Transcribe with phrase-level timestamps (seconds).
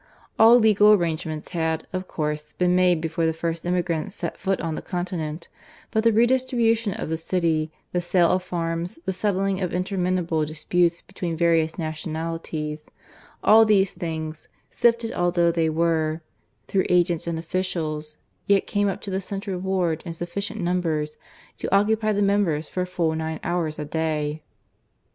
[0.39, 4.73] All legal arrangements had, of course, been made before the first emigrants set foot on
[4.73, 5.47] the continent;
[5.91, 11.03] but the redistribution of the city, the sale of farms, the settling of interminable disputes
[11.03, 12.89] between various nationalities
[13.43, 16.23] all these things, sifted although they were
[16.67, 18.15] through agents and officials,
[18.47, 21.15] yet came up to the central board in sufficient numbers
[21.59, 24.41] to occupy the members for a full nine hours a day.